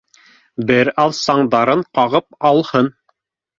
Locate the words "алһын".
2.53-2.93